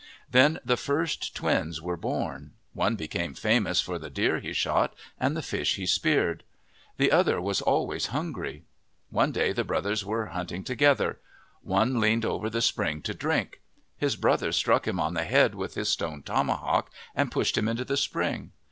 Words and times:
Then 0.27 0.57
the 0.65 0.77
first 0.77 1.35
twins 1.35 1.79
were 1.79 1.95
born. 1.95 2.53
One 2.73 2.95
became 2.95 3.35
famous 3.35 3.81
for 3.81 3.99
the 3.99 4.09
deer 4.09 4.39
he 4.39 4.51
shot 4.51 4.95
and 5.19 5.37
the 5.37 5.43
fish 5.43 5.75
he 5.75 5.85
speared. 5.85 6.43
The 6.97 7.11
other 7.11 7.39
was 7.39 7.61
always 7.61 8.07
hungry. 8.07 8.63
One 9.11 9.31
day 9.31 9.53
the 9.53 9.63
brothers 9.63 10.03
were 10.03 10.25
hunting 10.33 10.63
together. 10.63 11.19
One 11.61 11.99
leaned 11.99 12.25
over 12.25 12.49
the 12.49 12.63
spring 12.63 13.03
to 13.03 13.13
drink. 13.13 13.61
His 13.95 14.15
brother 14.15 14.51
struck 14.51 14.87
him 14.87 14.99
on 14.99 15.13
the 15.13 15.23
head 15.23 15.53
with 15.53 15.75
his 15.75 15.89
stone 15.89 16.23
tomahawk 16.23 16.89
and 17.13 17.31
pushed 17.31 17.55
him 17.55 17.67
into 17.67 17.85
the 17.85 17.95
spring. 17.95 18.53